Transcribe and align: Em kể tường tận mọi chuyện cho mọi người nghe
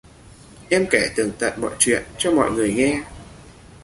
Em 0.69 0.85
kể 0.91 1.09
tường 1.15 1.31
tận 1.39 1.61
mọi 1.61 1.71
chuyện 1.79 2.03
cho 2.17 2.31
mọi 2.31 2.51
người 2.51 2.73
nghe 2.73 3.03